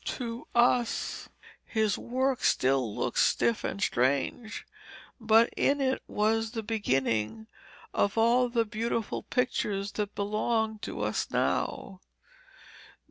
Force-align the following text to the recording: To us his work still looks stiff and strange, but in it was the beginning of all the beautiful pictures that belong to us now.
To 0.17 0.47
us 0.55 1.29
his 1.63 1.95
work 1.95 2.43
still 2.43 2.95
looks 2.95 3.21
stiff 3.23 3.63
and 3.63 3.79
strange, 3.79 4.65
but 5.19 5.53
in 5.55 5.79
it 5.79 6.01
was 6.07 6.53
the 6.53 6.63
beginning 6.63 7.45
of 7.93 8.17
all 8.17 8.49
the 8.49 8.65
beautiful 8.65 9.21
pictures 9.21 9.91
that 9.91 10.15
belong 10.15 10.79
to 10.79 11.01
us 11.03 11.29
now. 11.29 11.99